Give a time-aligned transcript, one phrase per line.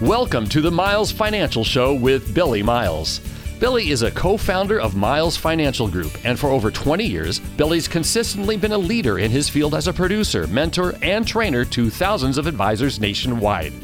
[0.00, 3.20] Welcome to the Miles Financial Show with Billy Miles.
[3.58, 7.86] Billy is a co founder of Miles Financial Group, and for over 20 years, Billy's
[7.86, 12.38] consistently been a leader in his field as a producer, mentor, and trainer to thousands
[12.38, 13.74] of advisors nationwide.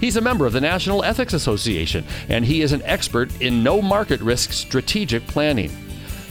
[0.00, 3.82] He's a member of the National Ethics Association, and he is an expert in no
[3.82, 5.70] market risk strategic planning.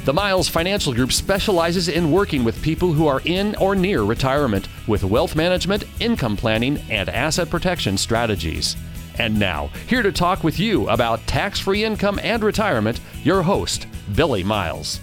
[0.06, 4.68] The Miles Financial Group specializes in working with people who are in or near retirement
[4.88, 8.76] with wealth management, income planning, and asset protection strategies.
[9.20, 13.88] And now, here to talk with you about tax free income and retirement, your host,
[14.16, 15.00] Billy Miles.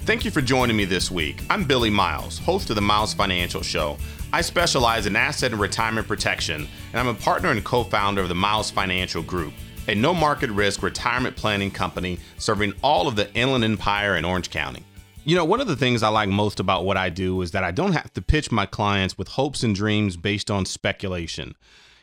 [0.00, 1.42] Thank you for joining me this week.
[1.48, 3.96] I'm Billy Miles, host of the Miles Financial Show.
[4.34, 8.28] I specialize in asset and retirement protection, and I'm a partner and co founder of
[8.28, 9.54] the Miles Financial Group,
[9.88, 14.50] a no market risk retirement planning company serving all of the Inland Empire and Orange
[14.50, 14.84] County.
[15.24, 17.64] You know, one of the things I like most about what I do is that
[17.64, 21.54] I don't have to pitch my clients with hopes and dreams based on speculation.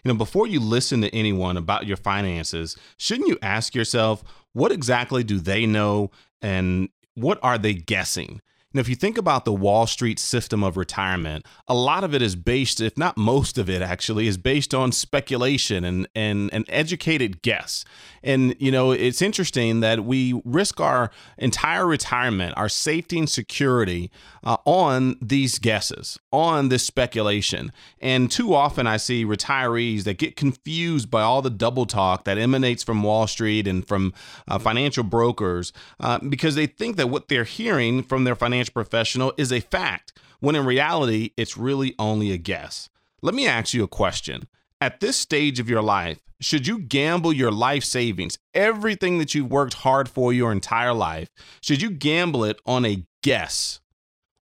[0.03, 4.71] You know, before you listen to anyone about your finances, shouldn't you ask yourself, what
[4.71, 8.41] exactly do they know and what are they guessing?
[8.73, 12.21] And if you think about the Wall Street system of retirement, a lot of it
[12.21, 16.63] is based, if not most of it actually, is based on speculation and, and an
[16.69, 17.83] educated guess.
[18.23, 24.09] And, you know, it's interesting that we risk our entire retirement, our safety and security
[24.43, 27.73] uh, on these guesses, on this speculation.
[27.99, 32.37] And too often I see retirees that get confused by all the double talk that
[32.37, 34.13] emanates from Wall Street and from
[34.47, 39.33] uh, financial brokers uh, because they think that what they're hearing from their financial professional
[39.37, 42.89] is a fact, when in reality, it's really only a guess.
[43.21, 44.47] Let me ask you a question.
[44.79, 49.51] At this stage of your life, should you gamble your life savings, everything that you've
[49.51, 51.29] worked hard for your entire life,
[51.61, 53.79] should you gamble it on a guess?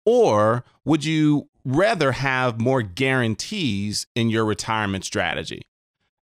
[0.06, 5.62] Or would you rather have more guarantees in your retirement strategy?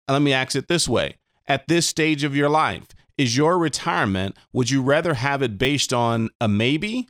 [0.08, 4.36] Let me ask it this way At this stage of your life, is your retirement,
[4.52, 7.08] would you rather have it based on a maybe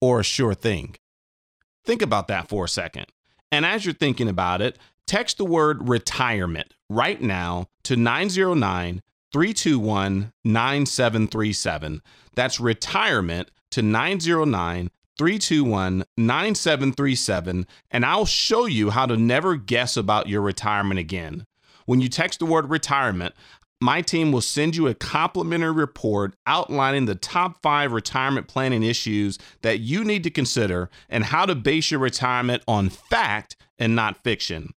[0.00, 0.96] or a sure thing?
[1.84, 3.06] Think about that for a second.
[3.50, 10.32] And as you're thinking about it, text the word retirement right now to 909 321
[10.44, 12.02] 9737.
[12.34, 20.28] That's retirement to 909 321 9737, and I'll show you how to never guess about
[20.28, 21.44] your retirement again.
[21.86, 23.34] When you text the word retirement,
[23.80, 29.38] my team will send you a complimentary report outlining the top five retirement planning issues
[29.62, 34.22] that you need to consider and how to base your retirement on fact and not
[34.24, 34.72] fiction.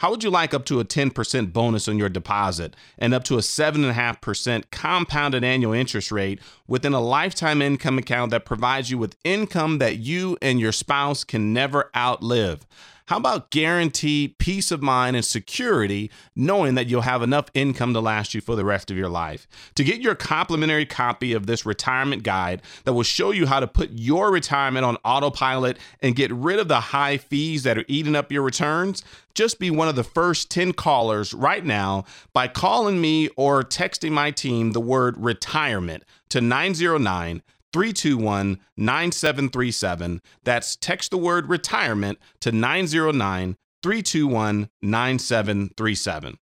[0.00, 3.34] How would you like up to a 10% bonus on your deposit and up to
[3.34, 9.16] a 7.5% compounded annual interest rate within a lifetime income account that provides you with
[9.24, 12.64] income that you and your spouse can never outlive?
[13.08, 18.00] How about guaranteed peace of mind and security, knowing that you'll have enough income to
[18.00, 19.48] last you for the rest of your life?
[19.76, 23.66] To get your complimentary copy of this retirement guide that will show you how to
[23.66, 28.14] put your retirement on autopilot and get rid of the high fees that are eating
[28.14, 29.02] up your returns,
[29.32, 32.04] just be one of the first 10 callers right now
[32.34, 37.42] by calling me or texting my team the word retirement to 909
[37.72, 40.22] 321 9737.
[40.44, 46.38] That's text the word retirement to 909 321 9737.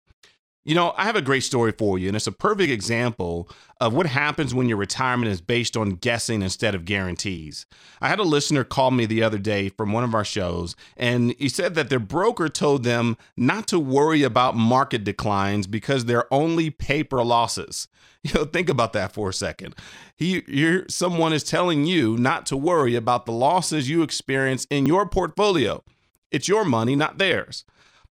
[0.64, 3.48] You know, I have a great story for you, and it's a perfect example
[3.80, 7.66] of what happens when your retirement is based on guessing instead of guarantees.
[8.00, 11.34] I had a listener call me the other day from one of our shows, and
[11.36, 16.32] he said that their broker told them not to worry about market declines because they're
[16.32, 17.88] only paper losses.
[18.24, 19.74] You know, think about that for a second.
[20.14, 20.44] He,
[20.88, 25.82] someone is telling you not to worry about the losses you experience in your portfolio.
[26.30, 27.64] It's your money, not theirs.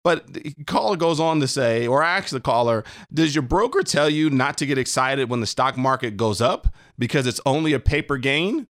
[0.04, 4.10] But the caller goes on to say, or ask the caller, does your broker tell
[4.10, 7.80] you not to get excited when the stock market goes up because it's only a
[7.80, 8.68] paper gain?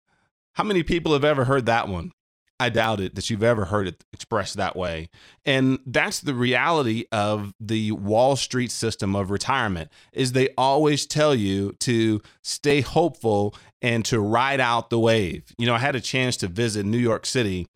[0.53, 2.11] How many people have ever heard that one?
[2.59, 5.09] I doubt it that you've ever heard it expressed that way.
[5.45, 11.33] And that's the reality of the Wall Street system of retirement is they always tell
[11.33, 15.51] you to stay hopeful and to ride out the wave.
[15.57, 17.67] You know, I had a chance to visit New York City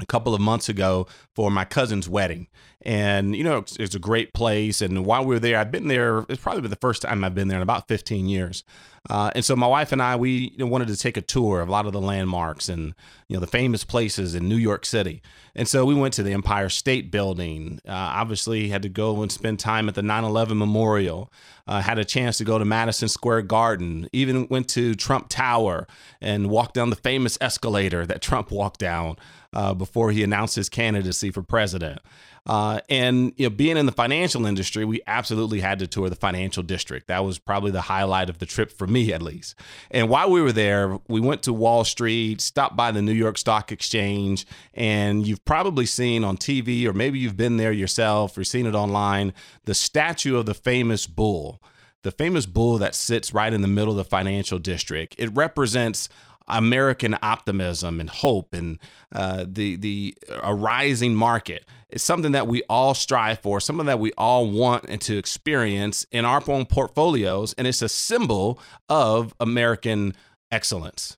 [0.00, 2.48] a couple of months ago for my cousin's wedding.
[2.86, 4.80] And, you know, it's, it's, a great place.
[4.80, 7.34] And while we were there, I've been there, it's probably been the first time I've
[7.34, 8.62] been there in about 15 years.
[9.10, 11.60] Uh, and so my wife and I, we you know, wanted to take a tour
[11.60, 12.94] of a lot of the landmarks and,
[13.26, 15.20] you know, the famous places in New York City.
[15.56, 17.80] And so we went to the Empire State Building.
[17.88, 21.32] Uh, obviously, had to go and spend time at the 9 11 Memorial.
[21.66, 24.08] Uh, had a chance to go to Madison Square Garden.
[24.12, 25.88] Even went to Trump Tower
[26.20, 29.16] and walked down the famous escalator that Trump walked down
[29.52, 32.00] uh, before he announced his candidacy for president.
[32.46, 36.16] Uh, and you know, being in the financial industry, we absolutely had to tour the
[36.16, 37.08] financial district.
[37.08, 39.56] That was probably the highlight of the trip for me, at least.
[39.90, 43.36] And while we were there, we went to Wall Street, stopped by the New York
[43.36, 48.44] Stock Exchange, and you've probably seen on TV, or maybe you've been there yourself or
[48.44, 49.32] seen it online,
[49.64, 51.60] the statue of the famous bull
[52.02, 55.16] the famous bull that sits right in the middle of the financial district.
[55.18, 56.08] It represents
[56.48, 58.78] American optimism and hope and
[59.12, 61.64] uh, the the a rising market.
[61.88, 66.04] It's something that we all strive for, something that we all want and to experience
[66.10, 70.14] in our own portfolios, and it's a symbol of American
[70.50, 71.16] excellence.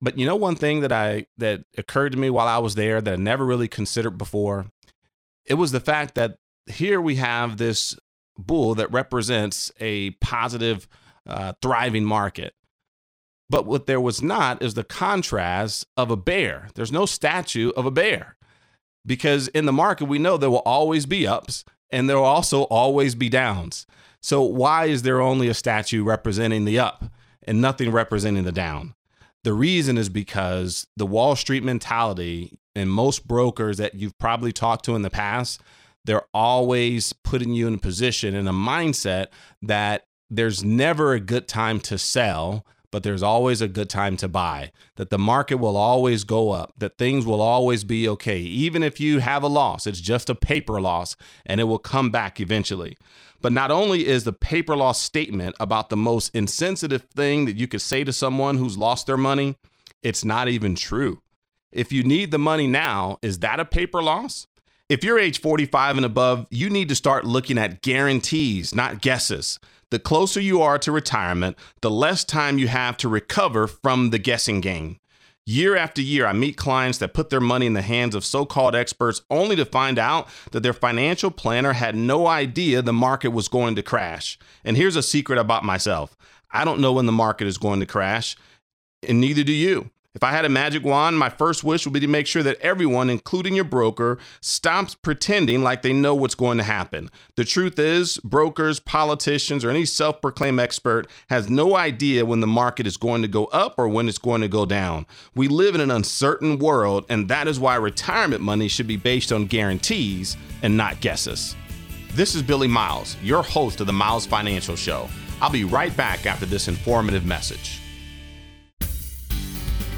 [0.00, 3.00] But you know one thing that I that occurred to me while I was there
[3.00, 4.66] that I never really considered before,
[5.44, 7.96] it was the fact that here we have this
[8.38, 10.88] bull that represents a positive,
[11.26, 12.54] uh, thriving market.
[13.50, 16.68] But what there was not is the contrast of a bear.
[16.74, 18.37] There's no statue of a bear
[19.08, 22.62] because in the market, we know there will always be ups and there will also
[22.64, 23.86] always be downs.
[24.20, 27.04] So, why is there only a statue representing the up
[27.42, 28.94] and nothing representing the down?
[29.44, 34.84] The reason is because the Wall Street mentality and most brokers that you've probably talked
[34.84, 35.62] to in the past,
[36.04, 39.28] they're always putting you in a position in a mindset
[39.62, 44.28] that there's never a good time to sell but there's always a good time to
[44.28, 48.38] buy, that the market will always go up, that things will always be okay.
[48.38, 52.10] Even if you have a loss, it's just a paper loss and it will come
[52.10, 52.96] back eventually.
[53.40, 57.68] But not only is the paper loss statement about the most insensitive thing that you
[57.68, 59.56] could say to someone who's lost their money,
[60.02, 61.22] it's not even true.
[61.70, 64.46] If you need the money now, is that a paper loss?
[64.88, 69.60] If you're age 45 and above, you need to start looking at guarantees, not guesses.
[69.90, 74.18] The closer you are to retirement, the less time you have to recover from the
[74.18, 74.98] guessing game.
[75.46, 78.44] Year after year, I meet clients that put their money in the hands of so
[78.44, 83.28] called experts only to find out that their financial planner had no idea the market
[83.28, 84.38] was going to crash.
[84.62, 86.14] And here's a secret about myself
[86.50, 88.36] I don't know when the market is going to crash,
[89.02, 89.90] and neither do you.
[90.14, 92.58] If I had a magic wand, my first wish would be to make sure that
[92.62, 97.10] everyone, including your broker, stops pretending like they know what's going to happen.
[97.36, 102.46] The truth is, brokers, politicians, or any self proclaimed expert has no idea when the
[102.46, 105.06] market is going to go up or when it's going to go down.
[105.34, 109.30] We live in an uncertain world, and that is why retirement money should be based
[109.30, 111.54] on guarantees and not guesses.
[112.14, 115.10] This is Billy Miles, your host of the Miles Financial Show.
[115.42, 117.77] I'll be right back after this informative message.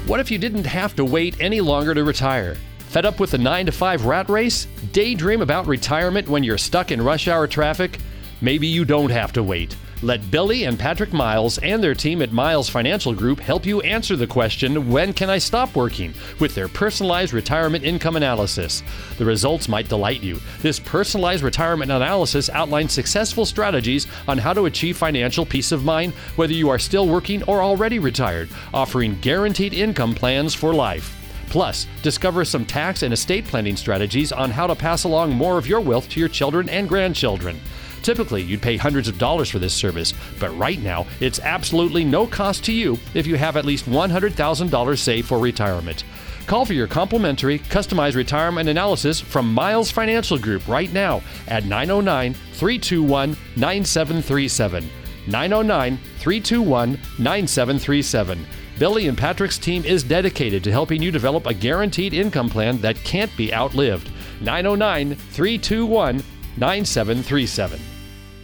[0.07, 2.55] What if you didn't have to wait any longer to retire?
[2.79, 4.65] Fed up with the 9 to 5 rat race?
[4.91, 7.99] Daydream about retirement when you're stuck in rush hour traffic?
[8.43, 9.75] Maybe you don't have to wait.
[10.01, 14.15] Let Billy and Patrick Miles and their team at Miles Financial Group help you answer
[14.15, 16.15] the question, When can I stop working?
[16.39, 18.81] with their personalized retirement income analysis.
[19.19, 20.39] The results might delight you.
[20.63, 26.13] This personalized retirement analysis outlines successful strategies on how to achieve financial peace of mind,
[26.35, 31.15] whether you are still working or already retired, offering guaranteed income plans for life.
[31.51, 35.67] Plus, discover some tax and estate planning strategies on how to pass along more of
[35.67, 37.59] your wealth to your children and grandchildren.
[38.03, 42.25] Typically, you'd pay hundreds of dollars for this service, but right now, it's absolutely no
[42.25, 46.03] cost to you if you have at least $100,000 saved for retirement.
[46.47, 52.33] Call for your complimentary, customized retirement analysis from Miles Financial Group right now at 909
[52.33, 54.89] 321 9737.
[55.27, 58.45] 909 321 9737.
[58.79, 62.97] Billy and Patrick's team is dedicated to helping you develop a guaranteed income plan that
[62.97, 64.09] can't be outlived.
[64.41, 66.23] 909 321
[66.57, 67.79] 9737.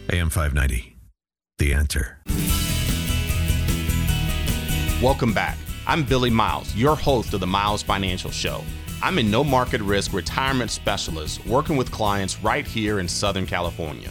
[0.10, 0.96] AM 590.
[1.58, 2.20] The answer.
[5.04, 5.58] Welcome back.
[5.86, 8.64] I'm Billy Miles, your host of the Miles Financial Show.
[9.04, 14.10] I'm a no market risk retirement specialist working with clients right here in Southern California.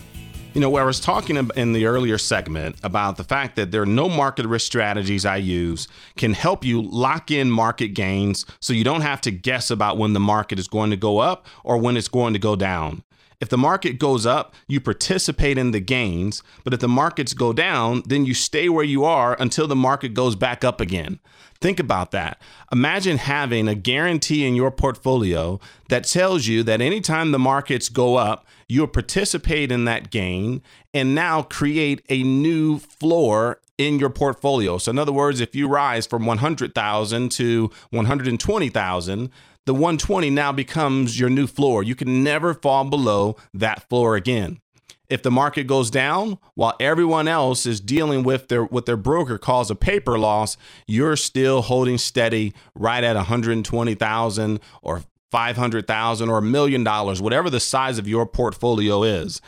[0.53, 3.81] You know, where I was talking in the earlier segment about the fact that there
[3.81, 8.75] are no market risk strategies I use can help you lock in market gains so
[8.75, 11.79] you don't have to guess about when the market is going to go up or
[11.79, 13.03] when it's going to go down.
[13.41, 16.43] If the market goes up, you participate in the gains.
[16.65, 20.15] But if the markets go down, then you stay where you are until the market
[20.15, 21.21] goes back up again.
[21.61, 22.41] Think about that.
[22.71, 28.17] Imagine having a guarantee in your portfolio that tells you that anytime the markets go
[28.17, 30.63] up, you'll participate in that gain
[30.93, 34.79] and now create a new floor in your portfolio.
[34.79, 39.31] So in other words, if you rise from 100,000 to 120,000,
[39.67, 41.83] the 120 now becomes your new floor.
[41.83, 44.61] You can never fall below that floor again.
[45.09, 49.39] If the market goes down while everyone else is dealing with their what their broker
[49.39, 50.57] calls a paper loss,
[50.87, 57.61] you're still holding steady right at 120,000 or 500,000 or a million dollars, whatever the
[57.61, 59.41] size of your portfolio is.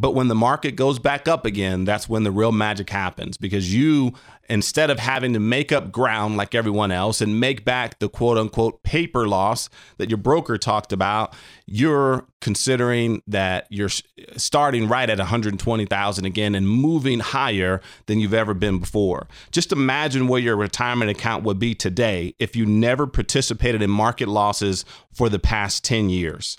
[0.00, 3.74] But when the market goes back up again, that's when the real magic happens because
[3.74, 4.12] you,
[4.48, 8.38] instead of having to make up ground like everyone else and make back the quote
[8.38, 11.34] unquote paper loss that your broker talked about,
[11.66, 13.90] you're considering that you're
[14.36, 19.26] starting right at 120,000 again and moving higher than you've ever been before.
[19.50, 24.28] Just imagine where your retirement account would be today if you never participated in market
[24.28, 26.56] losses for the past 10 years.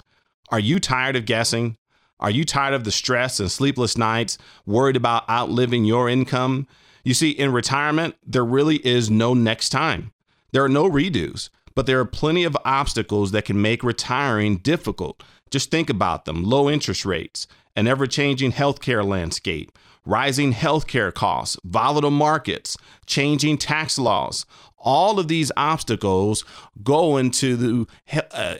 [0.51, 1.77] Are you tired of guessing?
[2.19, 6.67] Are you tired of the stress and sleepless nights, worried about outliving your income?
[7.03, 10.11] You see, in retirement, there really is no next time.
[10.51, 15.23] There are no redos, but there are plenty of obstacles that can make retiring difficult.
[15.49, 19.71] Just think about them low interest rates, an ever changing healthcare landscape,
[20.05, 24.45] rising healthcare costs, volatile markets, changing tax laws.
[24.77, 26.43] All of these obstacles
[26.83, 27.87] go into the,
[28.33, 28.55] uh,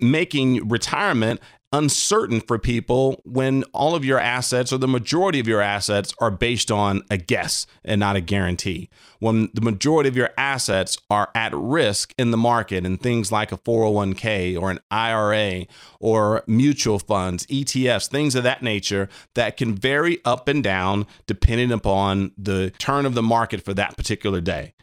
[0.00, 1.40] making retirement
[1.74, 6.30] uncertain for people when all of your assets or the majority of your assets are
[6.30, 8.88] based on a guess and not a guarantee.
[9.18, 13.50] When the majority of your assets are at risk in the market and things like
[13.50, 15.66] a 401k or an IRA
[15.98, 21.72] or mutual funds, ETFs, things of that nature that can vary up and down depending
[21.72, 24.74] upon the turn of the market for that particular day.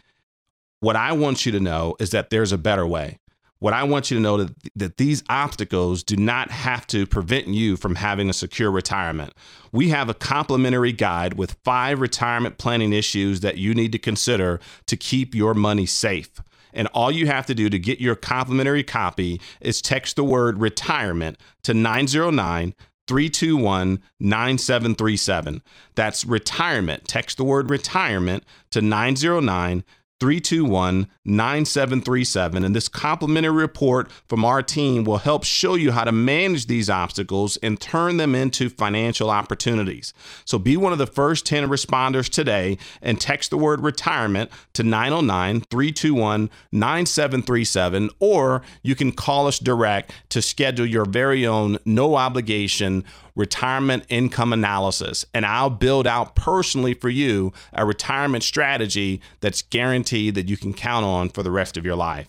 [0.81, 3.20] What I want you to know is that there's a better way
[3.61, 7.47] what I want you to know that, that these obstacles do not have to prevent
[7.47, 9.33] you from having a secure retirement.
[9.71, 14.59] We have a complimentary guide with five retirement planning issues that you need to consider
[14.87, 16.31] to keep your money safe.
[16.73, 20.59] And all you have to do to get your complimentary copy is text the word
[20.59, 22.73] retirement to 909
[23.07, 25.61] 321 9737.
[25.93, 27.07] That's retirement.
[27.07, 29.83] Text the word retirement to 909
[30.21, 32.63] 321 9737.
[32.63, 36.91] And this complimentary report from our team will help show you how to manage these
[36.91, 40.13] obstacles and turn them into financial opportunities.
[40.45, 44.83] So be one of the first 10 responders today and text the word retirement to
[44.83, 48.11] 909 321 9737.
[48.19, 53.03] Or you can call us direct to schedule your very own no obligation
[53.35, 55.25] retirement income analysis.
[55.33, 60.73] And I'll build out personally for you a retirement strategy that's guaranteed that you can
[60.73, 62.27] count on for the rest of your life.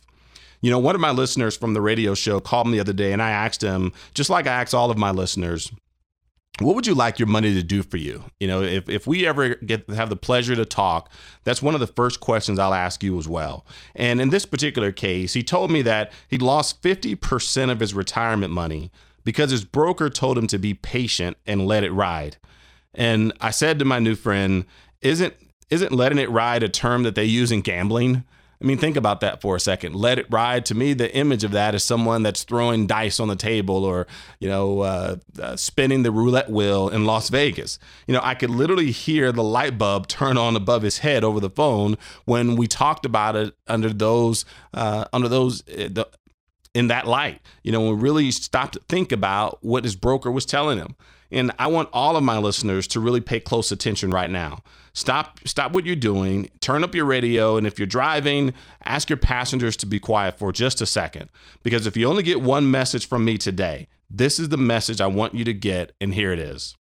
[0.60, 3.12] You know, one of my listeners from the radio show called me the other day
[3.12, 5.72] and I asked him, just like I asked all of my listeners,
[6.60, 8.24] what would you like your money to do for you?
[8.38, 11.10] You know, if, if we ever get have the pleasure to talk,
[11.44, 13.66] that's one of the first questions I'll ask you as well.
[13.94, 18.52] And in this particular case, he told me that he lost 50% of his retirement
[18.52, 18.90] money
[19.24, 22.36] because his broker told him to be patient and let it ride.
[22.94, 24.64] And I said to my new friend,
[25.00, 25.34] isn't
[25.70, 28.24] isn't letting it ride a term that they use in gambling?
[28.62, 29.96] I mean, think about that for a second.
[29.96, 30.64] Let it ride.
[30.66, 34.06] To me, the image of that is someone that's throwing dice on the table or,
[34.38, 37.80] you know, uh, uh, spinning the roulette wheel in Las Vegas.
[38.06, 41.40] You know, I could literally hear the light bulb turn on above his head over
[41.40, 46.08] the phone when we talked about it under those, uh, under those, uh, the,
[46.74, 47.40] in that light.
[47.62, 50.96] You know, we really stopped to think about what his broker was telling him.
[51.30, 54.62] And I want all of my listeners to really pay close attention right now.
[54.92, 58.52] Stop stop what you're doing, turn up your radio, and if you're driving,
[58.84, 61.30] ask your passengers to be quiet for just a second.
[61.62, 65.06] Because if you only get one message from me today, this is the message I
[65.06, 66.76] want you to get, and here it is.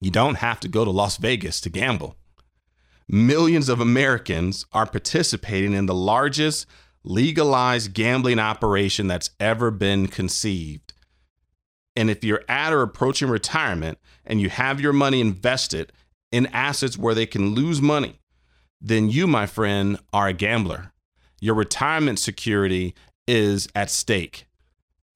[0.00, 2.16] You don't have to go to Las Vegas to gamble.
[3.08, 6.66] Millions of Americans are participating in the largest
[7.04, 10.92] legalized gambling operation that's ever been conceived.
[11.96, 15.92] And if you're at or approaching retirement and you have your money invested
[16.30, 18.18] in assets where they can lose money,
[18.80, 20.92] then you, my friend, are a gambler.
[21.40, 22.94] Your retirement security
[23.26, 24.46] is at stake.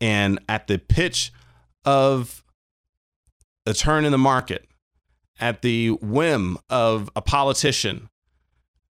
[0.00, 1.32] And at the pitch
[1.84, 2.44] of
[3.64, 4.66] a turn in the market,
[5.40, 8.08] at the whim of a politician,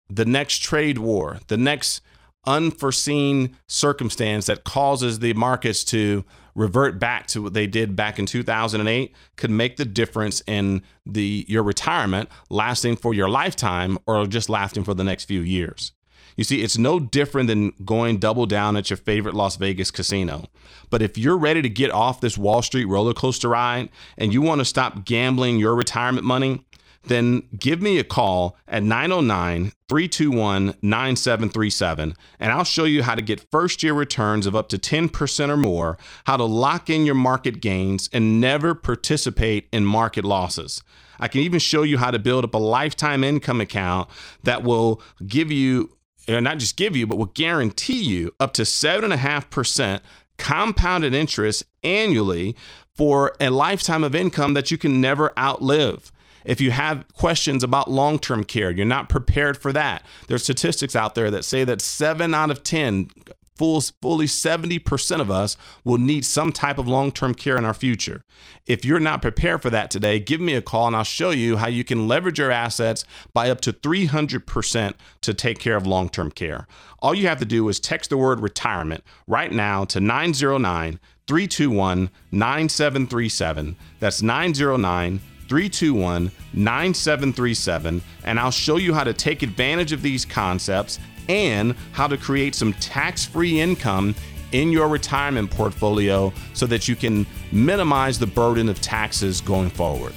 [0.09, 2.01] the next trade war, the next
[2.47, 6.25] unforeseen circumstance that causes the markets to
[6.55, 11.45] revert back to what they did back in 2008 could make the difference in the
[11.49, 15.93] your retirement lasting for your lifetime or just lasting for the next few years.
[16.37, 20.49] You see, it's no different than going double down at your favorite Las Vegas casino.
[20.91, 24.43] But if you're ready to get off this Wall Street roller coaster ride and you
[24.43, 26.65] want to stop gambling your retirement money,
[27.07, 33.23] then give me a call at 909 321 9737 and I'll show you how to
[33.23, 37.15] get first year returns of up to 10% or more, how to lock in your
[37.15, 40.83] market gains, and never participate in market losses.
[41.19, 44.09] I can even show you how to build up a lifetime income account
[44.43, 45.97] that will give you,
[46.29, 50.01] or not just give you, but will guarantee you up to 7.5%
[50.37, 52.57] compounded interest annually
[52.95, 56.13] for a lifetime of income that you can never outlive.
[56.45, 60.05] If you have questions about long term care, you're not prepared for that.
[60.29, 63.11] There's statistics out there that say that seven out of 10
[63.57, 67.75] full, fully 70% of us will need some type of long term care in our
[67.75, 68.25] future.
[68.67, 71.57] If you're not prepared for that today, give me a call and I'll show you
[71.57, 76.09] how you can leverage your assets by up to 300% to take care of long
[76.09, 76.67] term care.
[77.01, 82.11] All you have to do is text the word retirement right now to 909 321
[82.33, 83.77] 9737.
[83.99, 85.21] That's 909
[85.55, 88.03] 321 9737.
[88.25, 92.57] And I'll show you how to take advantage of these concepts and how to create
[92.57, 94.17] some tax free income
[94.51, 100.13] in your retirement portfolio so that you can minimize the burden of taxes going forward.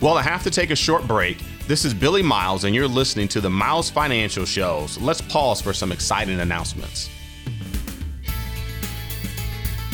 [0.00, 1.36] Well, I have to take a short break.
[1.66, 4.98] This is Billy Miles, and you're listening to the Miles Financial Shows.
[4.98, 7.10] Let's pause for some exciting announcements.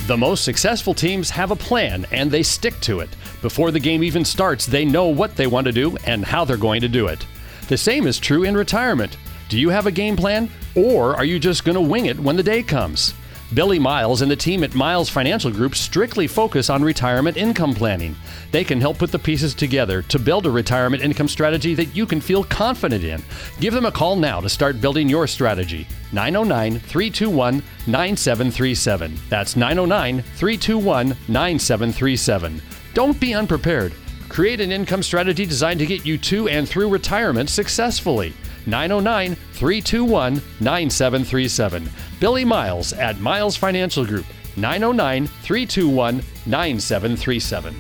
[0.07, 3.09] The most successful teams have a plan and they stick to it.
[3.47, 6.57] Before the game even starts, they know what they want to do and how they're
[6.57, 7.25] going to do it.
[7.69, 9.17] The same is true in retirement.
[9.49, 10.51] Do you have a game plan?
[10.75, 13.15] Or are you just going to wing it when the day comes?
[13.55, 18.17] Billy Miles and the team at Miles Financial Group strictly focus on retirement income planning.
[18.51, 22.05] They can help put the pieces together to build a retirement income strategy that you
[22.05, 23.23] can feel confident in.
[23.61, 25.87] Give them a call now to start building your strategy.
[26.11, 29.17] 909 321 9737.
[29.29, 32.61] That's 909 321 9737.
[32.97, 33.93] Don't be unprepared.
[34.31, 38.33] Create an income strategy designed to get you to and through retirement successfully.
[38.65, 41.91] 909 321 9737.
[42.21, 44.25] Billy Miles at Miles Financial Group,
[44.57, 47.75] 909 321 9737.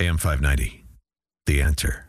[0.00, 0.84] AM 590,
[1.46, 2.04] The Answer.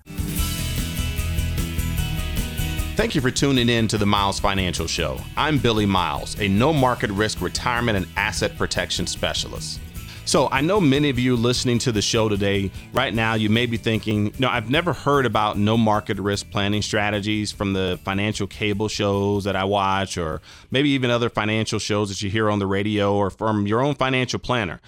[2.98, 5.18] Thank you for tuning in to the Miles Financial Show.
[5.38, 9.80] I'm Billy Miles, a no market risk retirement and asset protection specialist.
[10.28, 13.66] So I know many of you listening to the show today, right now, you may
[13.66, 17.98] be thinking, you know, I've never heard about no market risk planning strategies from the
[18.04, 22.50] financial cable shows that I watch, or maybe even other financial shows that you hear
[22.50, 24.82] on the radio or from your own financial planner.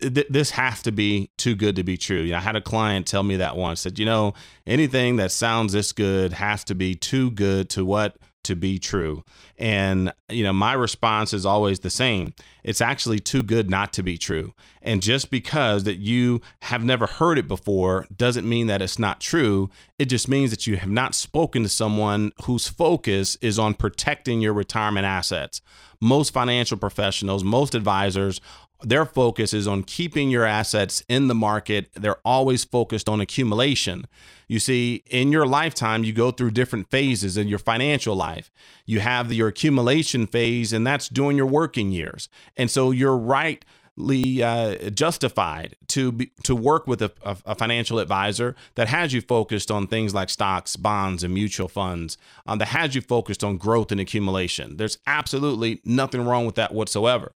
[0.00, 2.22] Th- this has to be too good to be true.
[2.22, 4.32] You know, I had a client tell me that once, said, you know,
[4.66, 9.22] anything that sounds this good has to be too good to what to be true.
[9.58, 12.34] And, you know, my response is always the same.
[12.64, 14.54] It's actually too good not to be true.
[14.82, 19.20] And just because that you have never heard it before doesn't mean that it's not
[19.20, 19.70] true.
[19.98, 24.40] It just means that you have not spoken to someone whose focus is on protecting
[24.40, 25.60] your retirement assets.
[26.00, 28.40] Most financial professionals, most advisors
[28.82, 31.90] their focus is on keeping your assets in the market.
[31.94, 34.06] They're always focused on accumulation.
[34.48, 38.50] You see, in your lifetime, you go through different phases in your financial life.
[38.84, 42.28] You have your accumulation phase, and that's during your working years.
[42.56, 43.64] And so you're right
[43.98, 49.70] uh, justified to be, to work with a, a, financial advisor that has you focused
[49.70, 53.90] on things like stocks, bonds, and mutual funds, um, that has you focused on growth
[53.90, 54.76] and accumulation.
[54.76, 57.32] There's absolutely nothing wrong with that whatsoever.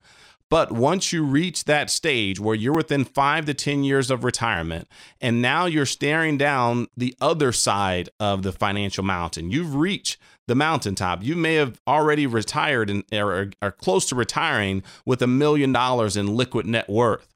[0.50, 4.88] But once you reach that stage where you're within five to 10 years of retirement,
[5.20, 10.56] and now you're staring down the other side of the financial mountain, you've reached the
[10.56, 11.22] mountaintop.
[11.22, 16.16] You may have already retired and or are close to retiring with a million dollars
[16.16, 17.28] in liquid net worth.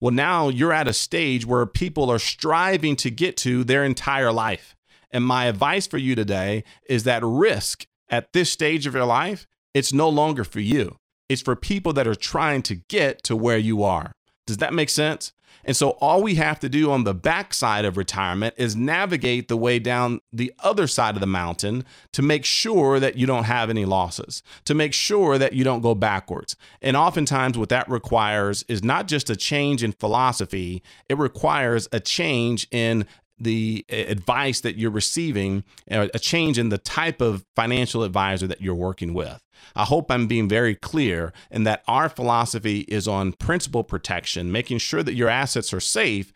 [0.00, 4.30] Well, now you're at a stage where people are striving to get to their entire
[4.30, 4.76] life.
[5.10, 9.46] And my advice for you today is that risk at this stage of your life,
[9.72, 10.98] it's no longer for you.
[11.28, 14.12] It's for people that are trying to get to where you are.
[14.46, 15.32] Does that make sense?
[15.64, 19.56] And so all we have to do on the backside of retirement is navigate the
[19.56, 23.70] way down the other side of the mountain to make sure that you don't have
[23.70, 26.56] any losses, to make sure that you don't go backwards.
[26.82, 32.00] And oftentimes what that requires is not just a change in philosophy, it requires a
[32.00, 33.06] change in
[33.38, 38.74] the advice that you're receiving, a change in the type of financial advisor that you're
[38.74, 39.42] working with.
[39.74, 44.78] I hope I'm being very clear in that our philosophy is on principal protection, making
[44.78, 46.32] sure that your assets are safe,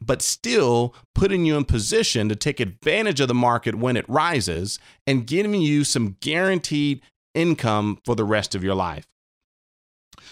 [0.00, 4.78] but still putting you in position to take advantage of the market when it rises
[5.06, 7.02] and giving you some guaranteed
[7.34, 9.06] income for the rest of your life.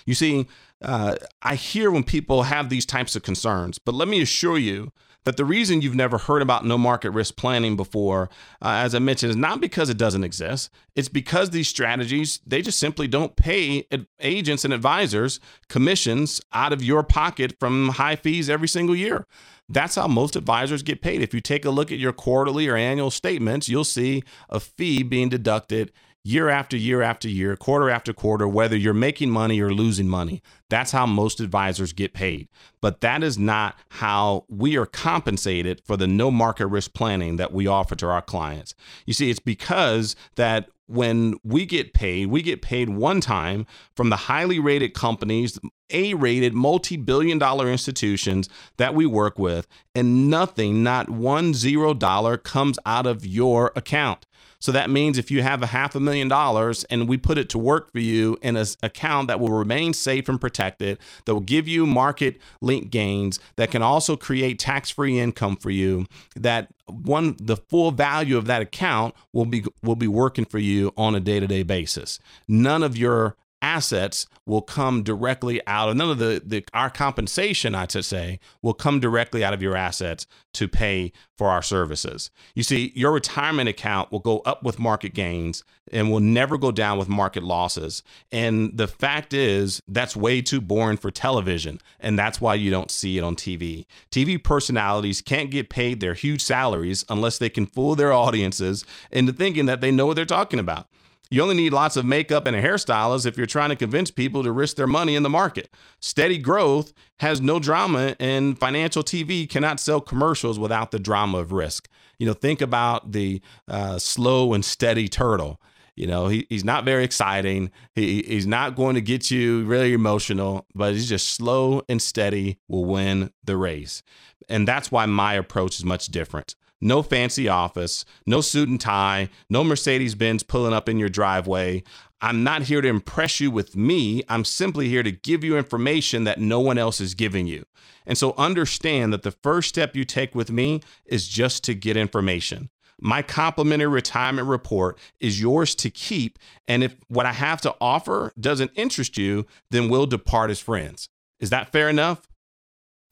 [0.06, 0.46] You see,
[0.82, 4.92] uh, I hear when people have these types of concerns, but let me assure you
[5.24, 8.30] that the reason you've never heard about no market risk planning before,
[8.62, 10.70] uh, as I mentioned, is not because it doesn't exist.
[10.94, 13.86] It's because these strategies, they just simply don't pay
[14.20, 19.26] agents and advisors commissions out of your pocket from high fees every single year.
[19.68, 21.22] That's how most advisors get paid.
[21.22, 25.04] If you take a look at your quarterly or annual statements, you'll see a fee
[25.04, 29.72] being deducted year after year after year, quarter after quarter, whether you're making money or
[29.72, 30.42] losing money.
[30.68, 32.48] That's how most advisors get paid.
[32.80, 37.52] But that is not how we are compensated for the no market risk planning that
[37.52, 38.74] we offer to our clients.
[39.06, 44.10] You see, it's because that when we get paid, we get paid one time from
[44.10, 45.58] the highly rated companies,
[45.90, 51.94] A rated, multi billion dollar institutions that we work with, and nothing, not one zero
[51.94, 54.26] dollar, comes out of your account.
[54.60, 57.48] So that means if you have a half a million dollars and we put it
[57.50, 61.40] to work for you in an account that will remain safe and protected, that will
[61.40, 66.68] give you market link gains, that can also create tax free income for you, that
[66.86, 71.14] one the full value of that account will be will be working for you on
[71.14, 72.18] a day-to-day basis.
[72.46, 77.74] None of your assets will come directly out of none of the, the our compensation
[77.74, 82.30] i should say will come directly out of your assets to pay for our services.
[82.54, 86.70] You see your retirement account will go up with market gains and will never go
[86.70, 88.02] down with market losses.
[88.30, 92.90] And the fact is that's way too boring for television and that's why you don't
[92.90, 97.66] see it on tv tv personalities can't get paid their huge salaries unless they can
[97.66, 100.88] fool their audiences into thinking that they know what they're talking about
[101.30, 104.42] you only need lots of makeup and a hairstylist if you're trying to convince people
[104.42, 105.72] to risk their money in the market.
[106.00, 111.52] Steady growth has no drama, and financial TV cannot sell commercials without the drama of
[111.52, 111.88] risk.
[112.18, 115.60] You know, think about the uh, slow and steady turtle.
[115.94, 117.70] You know, he, he's not very exciting.
[117.94, 122.58] He, he's not going to get you really emotional, but he's just slow and steady
[122.68, 124.02] will win the race.
[124.48, 129.28] And that's why my approach is much different no fancy office, no suit and tie,
[129.48, 131.82] no Mercedes Benz pulling up in your driveway.
[132.22, 134.22] I'm not here to impress you with me.
[134.28, 137.64] I'm simply here to give you information that no one else is giving you.
[138.06, 141.96] And so understand that the first step you take with me is just to get
[141.96, 142.68] information.
[143.00, 146.38] My complimentary retirement report is yours to keep.
[146.68, 151.08] And if what I have to offer doesn't interest you, then we'll depart as friends.
[151.38, 152.29] Is that fair enough?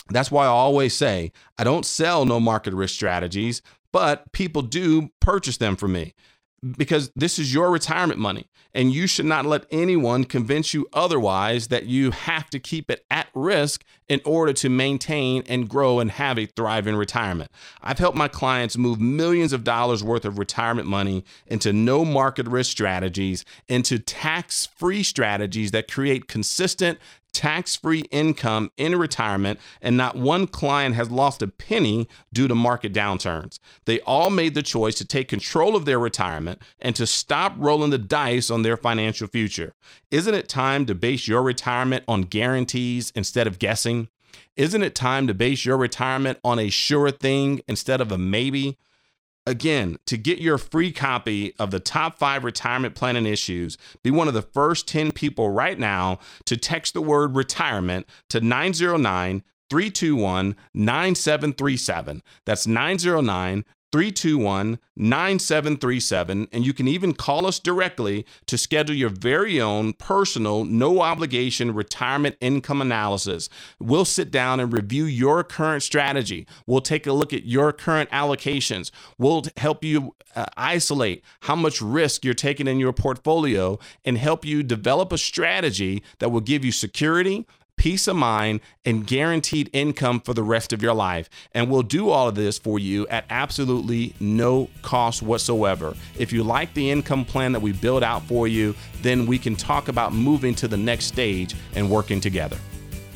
[0.08, 5.10] That's why I always say I don't sell no market risk strategies, but people do
[5.20, 6.14] purchase them from me
[6.76, 11.68] because this is your retirement money and you should not let anyone convince you otherwise
[11.68, 16.10] that you have to keep it at risk in order to maintain and grow and
[16.12, 17.50] have a thriving retirement.
[17.82, 22.46] I've helped my clients move millions of dollars worth of retirement money into no market
[22.46, 26.98] risk strategies, into tax free strategies that create consistent
[27.38, 32.54] tax free income in retirement, and not one client has lost a penny due to
[32.56, 33.60] market downturns.
[33.84, 37.90] They all made the choice to take control of their retirement and to stop rolling
[37.90, 39.72] the dice on their financial future.
[40.10, 44.08] Isn't it time to base your retirement on guarantees instead of guessing?
[44.56, 48.78] Isn't it time to base your retirement on a sure thing instead of a maybe?
[49.48, 54.28] Again, to get your free copy of the top five retirement planning issues, be one
[54.28, 60.54] of the first 10 people right now to text the word retirement to 909 321
[60.74, 62.22] 9737.
[62.44, 66.48] That's 909 321 9737.
[66.52, 71.74] And you can even call us directly to schedule your very own personal, no obligation
[71.74, 73.48] retirement income analysis.
[73.78, 76.46] We'll sit down and review your current strategy.
[76.66, 78.90] We'll take a look at your current allocations.
[79.16, 84.44] We'll help you uh, isolate how much risk you're taking in your portfolio and help
[84.44, 87.46] you develop a strategy that will give you security
[87.78, 91.30] peace of mind, and guaranteed income for the rest of your life.
[91.52, 95.94] And we'll do all of this for you at absolutely no cost whatsoever.
[96.18, 99.56] If you like the income plan that we build out for you, then we can
[99.56, 102.58] talk about moving to the next stage and working together.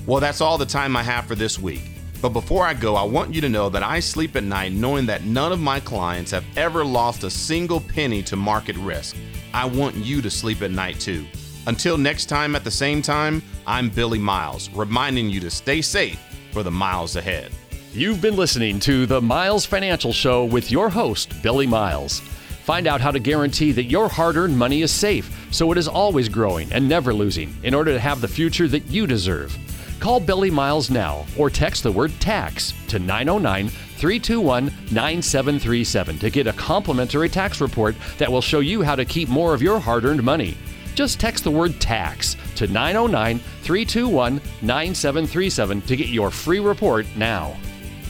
[0.07, 1.83] Well, that's all the time I have for this week.
[2.22, 5.07] But before I go, I want you to know that I sleep at night knowing
[5.07, 9.16] that none of my clients have ever lost a single penny to market risk.
[9.53, 11.27] I want you to sleep at night too.
[11.66, 16.18] Until next time at the same time, I'm Billy Miles, reminding you to stay safe
[16.51, 17.53] for the miles ahead.
[17.92, 22.20] You've been listening to the Miles Financial Show with your host, Billy Miles.
[22.64, 25.87] Find out how to guarantee that your hard earned money is safe so it is
[25.87, 29.57] always growing and never losing in order to have the future that you deserve.
[30.01, 36.48] Call Billy Miles now or text the word tax to 909 321 9737 to get
[36.48, 40.05] a complimentary tax report that will show you how to keep more of your hard
[40.05, 40.57] earned money.
[40.94, 47.57] Just text the word tax to 909 321 9737 to get your free report now.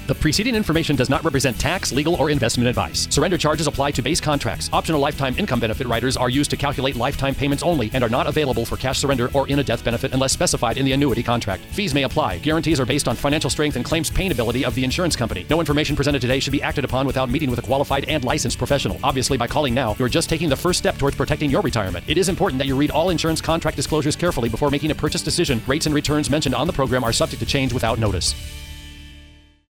[0.09, 3.07] The preceding information does not represent tax, legal, or investment advice.
[3.09, 4.69] Surrender charges apply to base contracts.
[4.73, 8.27] Optional lifetime income benefit riders are used to calculate lifetime payments only and are not
[8.27, 11.63] available for cash surrender or in a death benefit unless specified in the annuity contract.
[11.67, 12.39] Fees may apply.
[12.39, 15.47] Guarantees are based on financial strength and claims paying ability of the insurance company.
[15.49, 18.59] No information presented today should be acted upon without meeting with a qualified and licensed
[18.59, 18.99] professional.
[19.05, 22.05] Obviously, by calling now, you are just taking the first step towards protecting your retirement.
[22.09, 25.23] It is important that you read all insurance contract disclosures carefully before making a purchase
[25.23, 25.63] decision.
[25.69, 28.35] Rates and returns mentioned on the program are subject to change without notice.